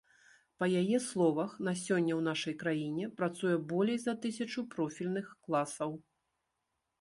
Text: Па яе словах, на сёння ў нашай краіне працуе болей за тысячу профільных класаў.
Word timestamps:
Па 0.61 0.67
яе 0.81 0.97
словах, 1.07 1.51
на 1.67 1.73
сёння 1.81 2.13
ў 2.15 2.21
нашай 2.29 2.55
краіне 2.63 3.11
працуе 3.19 3.53
болей 3.75 3.99
за 4.05 4.17
тысячу 4.25 4.65
профільных 4.73 5.31
класаў. 5.47 5.91